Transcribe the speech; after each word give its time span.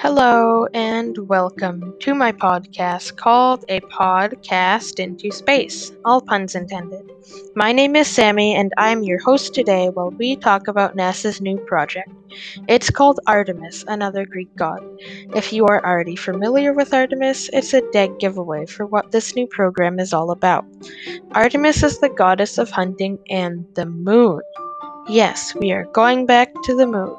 Hello 0.00 0.66
and 0.74 1.18
welcome 1.28 1.92
to 1.98 2.14
my 2.14 2.30
podcast 2.30 3.16
called 3.16 3.64
A 3.68 3.80
Podcast 3.80 5.00
into 5.00 5.32
Space, 5.32 5.90
all 6.04 6.20
puns 6.20 6.54
intended. 6.54 7.10
My 7.56 7.72
name 7.72 7.96
is 7.96 8.06
Sammy 8.06 8.54
and 8.54 8.72
I'm 8.78 9.02
your 9.02 9.18
host 9.18 9.54
today 9.54 9.88
while 9.88 10.10
we 10.10 10.36
talk 10.36 10.68
about 10.68 10.96
NASA's 10.96 11.40
new 11.40 11.58
project. 11.58 12.10
It's 12.68 12.90
called 12.90 13.18
Artemis, 13.26 13.84
another 13.88 14.24
Greek 14.24 14.54
god. 14.54 14.80
If 15.34 15.52
you 15.52 15.66
are 15.66 15.84
already 15.84 16.14
familiar 16.14 16.72
with 16.72 16.94
Artemis, 16.94 17.50
it's 17.52 17.74
a 17.74 17.82
dead 17.90 18.20
giveaway 18.20 18.66
for 18.66 18.86
what 18.86 19.10
this 19.10 19.34
new 19.34 19.48
program 19.48 19.98
is 19.98 20.12
all 20.12 20.30
about. 20.30 20.64
Artemis 21.32 21.82
is 21.82 21.98
the 21.98 22.08
goddess 22.08 22.56
of 22.56 22.70
hunting 22.70 23.18
and 23.30 23.66
the 23.74 23.86
moon. 23.86 24.42
Yes, 25.08 25.56
we 25.56 25.72
are 25.72 25.86
going 25.86 26.24
back 26.24 26.52
to 26.64 26.76
the 26.76 26.86
moon. 26.86 27.16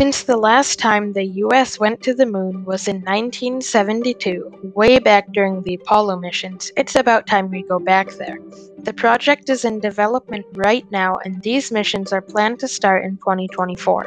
Since 0.00 0.22
the 0.22 0.38
last 0.38 0.78
time 0.78 1.12
the 1.12 1.26
US 1.44 1.78
went 1.78 2.00
to 2.04 2.14
the 2.14 2.24
moon 2.24 2.64
was 2.64 2.88
in 2.88 3.02
1972, 3.02 4.72
way 4.74 4.98
back 4.98 5.30
during 5.30 5.60
the 5.60 5.74
Apollo 5.74 6.20
missions, 6.20 6.72
it's 6.74 6.96
about 6.96 7.26
time 7.26 7.50
we 7.50 7.64
go 7.64 7.78
back 7.78 8.10
there. 8.12 8.38
The 8.78 8.94
project 8.94 9.50
is 9.50 9.66
in 9.66 9.78
development 9.78 10.46
right 10.54 10.90
now, 10.90 11.16
and 11.26 11.42
these 11.42 11.70
missions 11.70 12.14
are 12.14 12.22
planned 12.22 12.60
to 12.60 12.66
start 12.66 13.04
in 13.04 13.18
2024. 13.18 14.06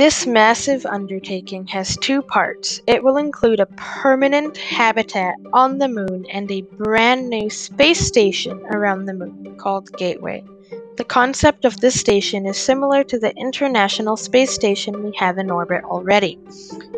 This 0.00 0.26
massive 0.26 0.86
undertaking 0.86 1.66
has 1.66 1.94
two 1.98 2.22
parts. 2.22 2.80
It 2.86 3.04
will 3.04 3.18
include 3.18 3.60
a 3.60 3.66
permanent 3.66 4.56
habitat 4.56 5.34
on 5.52 5.76
the 5.76 5.88
moon 5.88 6.24
and 6.32 6.50
a 6.50 6.62
brand 6.62 7.28
new 7.28 7.50
space 7.50 8.00
station 8.00 8.64
around 8.70 9.04
the 9.04 9.12
moon 9.12 9.56
called 9.58 9.94
Gateway. 9.98 10.42
The 10.96 11.04
concept 11.04 11.66
of 11.66 11.80
this 11.80 12.00
station 12.00 12.46
is 12.46 12.56
similar 12.56 13.04
to 13.04 13.18
the 13.18 13.36
International 13.36 14.16
Space 14.16 14.52
Station 14.52 15.04
we 15.04 15.12
have 15.18 15.36
in 15.36 15.50
orbit 15.50 15.84
already. 15.84 16.38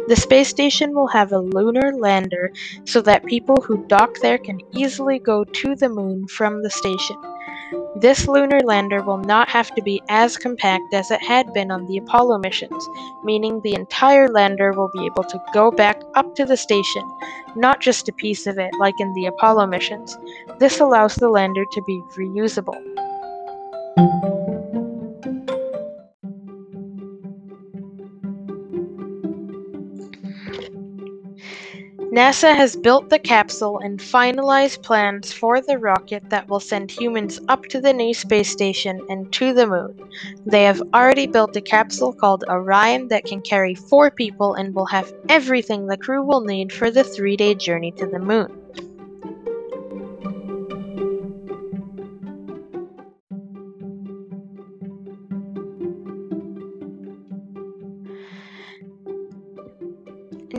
The 0.07 0.15
space 0.15 0.49
station 0.49 0.95
will 0.95 1.09
have 1.09 1.33
a 1.33 1.39
lunar 1.39 1.93
lander 1.97 2.53
so 2.85 3.01
that 3.01 3.27
people 3.27 3.57
who 3.57 3.85
dock 3.89 4.21
there 4.23 4.39
can 4.39 4.61
easily 4.77 5.19
go 5.19 5.43
to 5.43 5.75
the 5.75 5.89
moon 5.89 6.29
from 6.29 6.63
the 6.63 6.71
station. 6.71 7.17
This 7.97 8.27
lunar 8.27 8.61
lander 8.61 9.03
will 9.03 9.19
not 9.19 9.49
have 9.51 9.75
to 9.75 9.83
be 9.83 10.03
as 10.09 10.37
compact 10.37 10.93
as 10.93 11.11
it 11.11 11.23
had 11.23 11.53
been 11.53 11.71
on 11.71 11.87
the 11.87 11.99
Apollo 11.99 12.39
missions, 12.39 12.89
meaning 13.23 13.61
the 13.61 13.75
entire 13.75 14.29
lander 14.29 14.73
will 14.73 14.91
be 14.93 15.07
able 15.07 15.25
to 15.25 15.43
go 15.53 15.71
back 15.71 16.03
up 16.15 16.35
to 16.35 16.45
the 16.45 16.57
station, 16.57 17.03
not 17.57 17.81
just 17.81 18.09
a 18.09 18.13
piece 18.13 18.47
of 18.47 18.59
it 18.59 18.71
like 18.79 18.99
in 18.99 19.13
the 19.15 19.27
Apollo 19.27 19.67
missions. 19.67 20.17
This 20.59 20.81
allows 20.81 21.15
the 21.17 21.29
lander 21.29 21.65
to 21.73 21.83
be 21.83 22.03
reusable. 22.17 22.81
NASA 32.13 32.55
has 32.55 32.77
built 32.77 33.09
the 33.09 33.19
capsule 33.19 33.79
and 33.79 33.99
finalized 33.99 34.83
plans 34.83 35.33
for 35.33 35.61
the 35.61 35.79
rocket 35.79 36.23
that 36.31 36.47
will 36.49 36.61
send 36.61 36.91
humans 36.91 37.41
up 37.49 37.65
to 37.71 37.81
the 37.81 37.93
new 37.93 38.15
space 38.15 38.51
station 38.51 39.01
and 39.09 39.33
to 39.33 39.53
the 39.55 39.67
moon. 39.67 39.95
They 40.47 40.65
have 40.65 40.83
already 40.95 41.27
built 41.27 41.57
a 41.57 41.63
capsule 41.63 42.13
called 42.13 42.45
Orion 42.49 43.09
that 43.09 43.25
can 43.25 43.41
carry 43.41 43.75
four 43.75 44.11
people 44.11 44.55
and 44.55 44.75
will 44.75 44.87
have 44.87 45.13
everything 45.29 45.87
the 45.87 45.97
crew 45.97 46.23
will 46.23 46.43
need 46.43 46.73
for 46.73 46.91
the 46.91 47.03
three 47.03 47.37
day 47.37 47.55
journey 47.55 47.93
to 47.97 48.07
the 48.07 48.21
moon. 48.21 48.47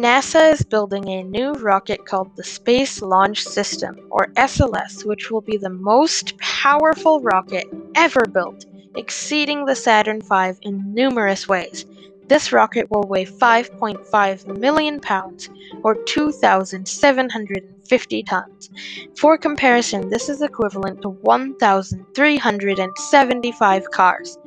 NASA 0.04 0.52
is 0.52 0.64
building 0.64 1.08
a 1.08 1.24
new 1.24 1.54
rocket 1.54 2.06
called 2.06 2.36
the 2.36 2.44
Space 2.44 3.02
Launch 3.02 3.42
System, 3.42 3.98
or 4.12 4.28
SLS, 4.36 5.06
which 5.06 5.32
will 5.32 5.40
be 5.40 5.56
the 5.56 5.70
most 5.70 6.38
powerful 6.40 7.22
rocket 7.22 7.66
ever 7.96 8.26
built, 8.26 8.66
exceeding 8.98 9.66
the 9.66 9.78
Saturn 9.78 10.22
V 10.22 10.60
in 10.62 10.94
numerous 10.94 11.48
ways. 11.48 11.86
This 12.34 12.52
rocket 12.52 12.90
will 12.90 13.06
weigh 13.08 13.26
5.5 13.26 14.58
million 14.58 15.00
pounds, 15.00 15.52
or 15.84 16.04
2,750 16.06 18.24
tons. 18.24 18.72
For 19.16 19.38
comparison, 19.38 20.10
this 20.10 20.30
is 20.30 20.42
equivalent 20.42 21.04
to 21.04 21.10
1,375 21.10 23.92
cars. 23.92 24.40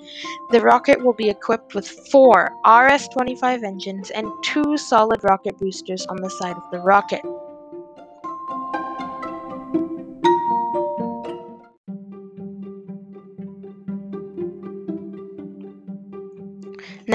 The 0.51 0.63
rocket 0.63 1.05
will 1.05 1.13
be 1.13 1.31
equipped 1.31 1.77
with 1.77 1.87
four 2.11 2.51
RS 2.67 3.07
25 3.07 3.63
engines 3.63 4.11
and 4.11 4.33
two 4.43 4.77
solid 4.77 5.23
rocket 5.23 5.57
boosters 5.57 6.05
on 6.07 6.17
the 6.17 6.31
side 6.31 6.57
of 6.57 6.69
the 6.73 6.81
rocket. 6.81 7.23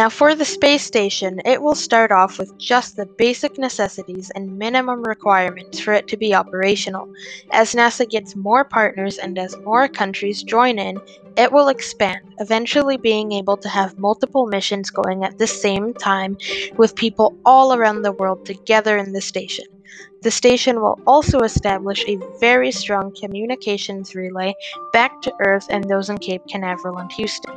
Now, 0.01 0.09
for 0.09 0.33
the 0.33 0.45
space 0.45 0.81
station, 0.81 1.41
it 1.45 1.61
will 1.61 1.75
start 1.75 2.11
off 2.11 2.39
with 2.39 2.57
just 2.57 2.95
the 2.95 3.05
basic 3.19 3.59
necessities 3.59 4.31
and 4.33 4.57
minimum 4.57 5.03
requirements 5.03 5.79
for 5.79 5.93
it 5.93 6.07
to 6.07 6.17
be 6.17 6.33
operational. 6.33 7.07
As 7.51 7.75
NASA 7.75 8.09
gets 8.09 8.35
more 8.35 8.63
partners 8.63 9.19
and 9.19 9.37
as 9.37 9.55
more 9.59 9.87
countries 9.87 10.41
join 10.41 10.79
in, 10.79 10.99
it 11.37 11.51
will 11.51 11.67
expand, 11.67 12.21
eventually 12.39 12.97
being 12.97 13.31
able 13.31 13.57
to 13.57 13.69
have 13.69 13.99
multiple 13.99 14.47
missions 14.47 14.89
going 14.89 15.23
at 15.23 15.37
the 15.37 15.45
same 15.45 15.93
time 15.93 16.35
with 16.77 16.95
people 16.95 17.37
all 17.45 17.71
around 17.71 18.01
the 18.01 18.11
world 18.11 18.43
together 18.43 18.97
in 18.97 19.13
the 19.13 19.21
station. 19.21 19.65
The 20.23 20.31
station 20.31 20.81
will 20.81 20.99
also 21.05 21.41
establish 21.41 22.03
a 22.07 22.17
very 22.39 22.71
strong 22.71 23.13
communications 23.21 24.15
relay 24.15 24.55
back 24.93 25.21
to 25.21 25.33
Earth 25.45 25.67
and 25.69 25.87
those 25.87 26.09
in 26.09 26.17
Cape 26.17 26.41
Canaveral 26.49 26.97
and 26.97 27.11
Houston. 27.11 27.53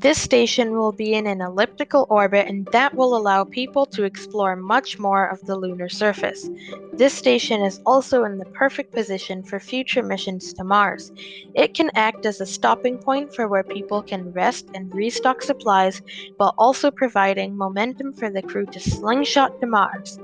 This 0.00 0.18
station 0.18 0.72
will 0.72 0.92
be 0.92 1.12
in 1.12 1.26
an 1.26 1.42
elliptical 1.42 2.06
orbit 2.08 2.46
and 2.48 2.66
that 2.72 2.94
will 2.94 3.14
allow 3.14 3.44
people 3.44 3.84
to 3.86 4.04
explore 4.04 4.56
much 4.56 4.98
more 4.98 5.26
of 5.26 5.44
the 5.44 5.56
lunar 5.56 5.90
surface. 5.90 6.48
This 6.94 7.12
station 7.12 7.62
is 7.62 7.80
also 7.84 8.24
in 8.24 8.38
the 8.38 8.46
perfect 8.46 8.94
position 8.94 9.42
for 9.42 9.60
future 9.60 10.02
missions 10.02 10.54
to 10.54 10.64
Mars. 10.64 11.12
It 11.54 11.74
can 11.74 11.90
act 11.94 12.24
as 12.24 12.40
a 12.40 12.46
stopping 12.46 12.98
point 12.98 13.34
for 13.34 13.46
where 13.46 13.62
people 13.62 14.02
can 14.02 14.32
rest 14.32 14.70
and 14.74 14.90
restock 14.94 15.42
supplies 15.42 16.00
while 16.38 16.54
also 16.56 16.90
providing 16.90 17.54
momentum 17.56 18.14
for 18.14 18.30
the 18.30 18.42
crew 18.42 18.66
to 18.72 18.80
slingshot 18.80 19.52
to 19.60 19.66
Mars. 19.66 20.18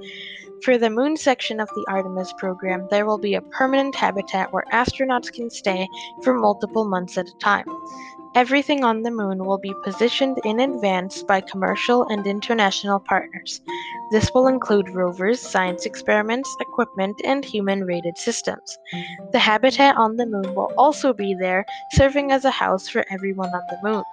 For 0.63 0.79
the 0.79 0.91
moon 0.91 1.17
section 1.17 1.61
of 1.61 1.69
the 1.75 1.85
Artemis 1.89 2.33
program, 2.39 2.89
there 2.91 3.07
will 3.07 3.19
be 3.19 3.35
a 3.35 3.43
permanent 3.43 3.95
habitat 3.95 4.53
where 4.53 4.65
astronauts 4.73 5.33
can 5.33 5.51
stay 5.51 5.89
for 6.23 6.35
multiple 6.35 6.85
months 6.85 7.17
at 7.17 7.29
a 7.29 7.39
time. 7.39 7.67
Everything 8.35 8.85
on 8.85 9.03
the 9.03 9.11
moon 9.11 9.45
will 9.45 9.59
be 9.59 9.75
positioned 9.83 10.39
in 10.45 10.61
advance 10.61 11.23
by 11.23 11.41
commercial 11.41 12.05
and 12.05 12.27
international 12.27 13.01
partners. 13.01 13.61
This 14.11 14.31
will 14.35 14.47
include 14.47 14.95
rovers, 14.95 15.41
science 15.41 15.87
experiments, 15.87 16.55
equipment, 16.61 17.21
and 17.25 17.45
human 17.45 17.85
rated 17.85 18.19
systems. 18.19 18.79
The 19.33 19.39
habitat 19.39 19.97
on 19.97 20.17
the 20.17 20.27
moon 20.27 20.55
will 20.55 20.71
also 20.77 21.13
be 21.13 21.35
there, 21.35 21.65
serving 21.93 22.31
as 22.31 22.45
a 22.45 22.51
house 22.51 22.89
for 22.89 23.07
everyone 23.11 23.51
on 23.51 23.63
the 23.71 23.89
moon. 23.89 24.05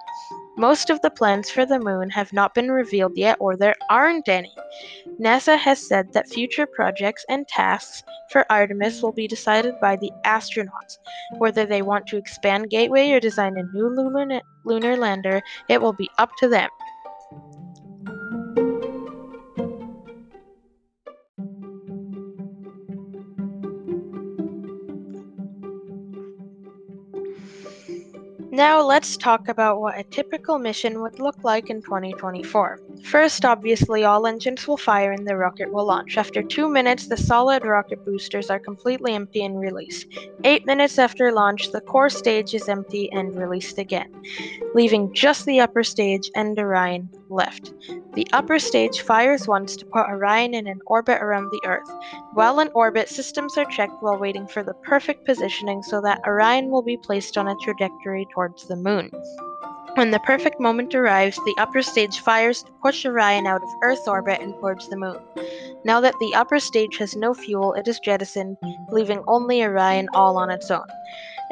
Most 0.56 0.90
of 0.90 1.00
the 1.00 1.10
plans 1.10 1.50
for 1.50 1.64
the 1.66 1.78
moon 1.78 2.10
have 2.10 2.32
not 2.32 2.54
been 2.54 2.70
revealed 2.70 3.16
yet, 3.16 3.36
or 3.40 3.56
there 3.56 3.76
aren't 3.90 4.28
any. 4.28 4.52
NASA 5.20 5.56
has 5.58 5.86
said 5.86 6.12
that 6.12 6.28
future 6.28 6.66
projects 6.66 7.24
and 7.28 7.46
tasks 7.48 8.02
for 8.30 8.44
Artemis 8.50 9.02
will 9.02 9.12
be 9.12 9.28
decided 9.28 9.74
by 9.80 9.96
the 9.96 10.12
astronauts. 10.24 10.98
Whether 11.38 11.66
they 11.66 11.82
want 11.82 12.06
to 12.08 12.16
expand 12.16 12.70
Gateway 12.70 13.10
or 13.12 13.20
design 13.20 13.56
a 13.56 13.62
new 13.62 13.88
lunar, 13.88 14.40
lunar 14.64 14.96
lander, 14.96 15.42
it 15.68 15.80
will 15.82 15.92
be 15.92 16.10
up 16.18 16.30
to 16.38 16.48
them. 16.48 16.70
Now 28.54 28.82
let's 28.82 29.16
talk 29.16 29.48
about 29.48 29.80
what 29.80 29.98
a 29.98 30.04
typical 30.04 30.60
mission 30.60 31.02
would 31.02 31.18
look 31.18 31.42
like 31.42 31.70
in 31.70 31.82
2024. 31.82 32.78
First, 33.02 33.44
obviously, 33.44 34.04
all 34.04 34.28
engines 34.28 34.68
will 34.68 34.76
fire 34.76 35.10
and 35.10 35.26
the 35.26 35.36
rocket 35.36 35.72
will 35.72 35.86
launch. 35.86 36.16
After 36.16 36.40
2 36.40 36.68
minutes, 36.68 37.08
the 37.08 37.16
solid 37.16 37.64
rocket 37.64 38.04
boosters 38.04 38.50
are 38.50 38.60
completely 38.60 39.12
empty 39.12 39.44
and 39.44 39.58
released. 39.58 40.06
8 40.44 40.66
minutes 40.66 41.00
after 41.00 41.32
launch, 41.32 41.72
the 41.72 41.80
core 41.80 42.08
stage 42.08 42.54
is 42.54 42.68
empty 42.68 43.10
and 43.10 43.34
released 43.34 43.78
again, 43.78 44.22
leaving 44.72 45.12
just 45.12 45.46
the 45.46 45.58
upper 45.58 45.82
stage 45.82 46.30
and 46.36 46.56
Orion 46.56 47.10
left. 47.34 47.72
The 48.14 48.26
upper 48.32 48.58
stage 48.58 49.02
fires 49.02 49.48
once 49.48 49.76
to 49.76 49.86
put 49.86 50.08
Orion 50.08 50.54
in 50.54 50.66
an 50.66 50.80
orbit 50.86 51.20
around 51.20 51.50
the 51.50 51.60
Earth. 51.64 51.90
While 52.32 52.60
in 52.60 52.70
orbit, 52.74 53.08
systems 53.08 53.58
are 53.58 53.64
checked 53.64 54.00
while 54.02 54.18
waiting 54.18 54.46
for 54.46 54.62
the 54.62 54.74
perfect 54.74 55.26
positioning 55.26 55.82
so 55.82 56.00
that 56.02 56.22
Orion 56.26 56.70
will 56.70 56.82
be 56.82 56.96
placed 56.96 57.36
on 57.36 57.48
a 57.48 57.56
trajectory 57.56 58.26
towards 58.32 58.68
the 58.68 58.76
moon. 58.76 59.10
When 59.94 60.10
the 60.10 60.18
perfect 60.20 60.58
moment 60.58 60.92
arrives, 60.94 61.36
the 61.36 61.54
upper 61.56 61.80
stage 61.80 62.18
fires 62.18 62.64
to 62.64 62.72
push 62.82 63.06
Orion 63.06 63.46
out 63.46 63.62
of 63.62 63.68
Earth 63.82 64.08
orbit 64.08 64.40
and 64.40 64.52
towards 64.54 64.88
the 64.88 64.96
moon. 64.96 65.20
Now 65.84 66.00
that 66.00 66.16
the 66.18 66.34
upper 66.34 66.58
stage 66.58 66.98
has 66.98 67.14
no 67.14 67.32
fuel, 67.32 67.74
it 67.74 67.86
is 67.86 68.00
jettisoned, 68.00 68.56
leaving 68.90 69.22
only 69.28 69.62
Orion 69.62 70.08
all 70.12 70.36
on 70.36 70.50
its 70.50 70.68
own. 70.70 70.86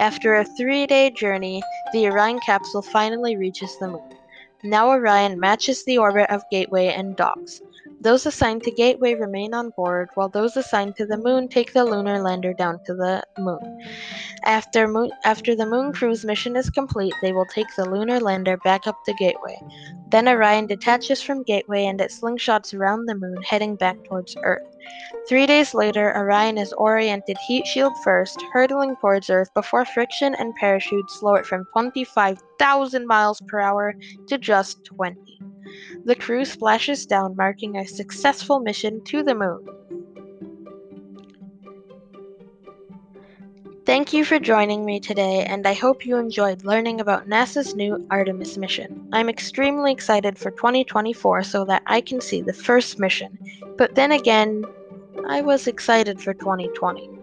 After 0.00 0.34
a 0.34 0.44
three 0.44 0.86
day 0.86 1.10
journey, 1.10 1.62
the 1.92 2.08
Orion 2.08 2.40
capsule 2.40 2.82
finally 2.82 3.36
reaches 3.36 3.76
the 3.78 3.88
moon. 3.88 4.14
Now 4.62 4.90
Orion 4.90 5.38
matches 5.38 5.84
the 5.84 5.98
orbit 5.98 6.30
of 6.30 6.48
Gateway 6.50 6.88
and 6.88 7.14
docks. 7.16 7.60
Those 8.02 8.26
assigned 8.26 8.64
to 8.64 8.72
Gateway 8.72 9.14
remain 9.14 9.54
on 9.54 9.70
board, 9.76 10.08
while 10.14 10.28
those 10.28 10.56
assigned 10.56 10.96
to 10.96 11.06
the 11.06 11.16
moon 11.16 11.46
take 11.46 11.72
the 11.72 11.84
lunar 11.84 12.20
lander 12.20 12.52
down 12.52 12.80
to 12.86 12.94
the 12.94 13.22
moon. 13.38 13.80
After, 14.44 14.88
moon, 14.88 15.12
after 15.24 15.54
the 15.54 15.66
moon 15.66 15.92
cruise 15.92 16.24
mission 16.24 16.56
is 16.56 16.68
complete, 16.68 17.14
they 17.22 17.32
will 17.32 17.46
take 17.46 17.68
the 17.76 17.88
lunar 17.88 18.18
lander 18.18 18.56
back 18.56 18.88
up 18.88 18.96
to 19.06 19.14
Gateway. 19.14 19.56
Then 20.10 20.28
Orion 20.28 20.66
detaches 20.66 21.22
from 21.22 21.44
Gateway 21.44 21.84
and 21.84 22.00
it 22.00 22.10
slingshots 22.10 22.74
around 22.74 23.06
the 23.06 23.14
moon, 23.14 23.40
heading 23.48 23.76
back 23.76 23.96
towards 24.02 24.36
Earth. 24.42 24.66
Three 25.28 25.46
days 25.46 25.72
later, 25.72 26.12
Orion 26.16 26.58
is 26.58 26.72
oriented 26.72 27.36
heat 27.46 27.68
shield 27.68 27.92
first, 28.02 28.42
hurtling 28.52 28.96
towards 29.00 29.30
Earth 29.30 29.54
before 29.54 29.84
friction 29.84 30.34
and 30.34 30.52
parachutes 30.56 31.20
slow 31.20 31.34
it 31.36 31.46
from 31.46 31.66
25,000 31.72 33.06
miles 33.06 33.40
per 33.46 33.60
hour 33.60 33.94
to 34.26 34.38
just 34.38 34.84
20. 34.86 35.16
The 36.04 36.14
crew 36.14 36.44
splashes 36.44 37.06
down, 37.06 37.36
marking 37.36 37.76
a 37.76 37.86
successful 37.86 38.60
mission 38.60 39.02
to 39.04 39.22
the 39.22 39.34
moon. 39.34 39.66
Thank 43.84 44.12
you 44.12 44.24
for 44.24 44.38
joining 44.38 44.84
me 44.84 45.00
today, 45.00 45.44
and 45.44 45.66
I 45.66 45.74
hope 45.74 46.06
you 46.06 46.16
enjoyed 46.16 46.64
learning 46.64 47.00
about 47.00 47.28
NASA's 47.28 47.74
new 47.74 48.06
Artemis 48.10 48.56
mission. 48.56 49.08
I'm 49.12 49.28
extremely 49.28 49.90
excited 49.90 50.38
for 50.38 50.52
2024 50.52 51.42
so 51.42 51.64
that 51.64 51.82
I 51.86 52.00
can 52.00 52.20
see 52.20 52.42
the 52.42 52.52
first 52.52 53.00
mission, 53.00 53.36
but 53.76 53.96
then 53.96 54.12
again, 54.12 54.64
I 55.28 55.40
was 55.40 55.66
excited 55.66 56.20
for 56.20 56.32
2020. 56.32 57.21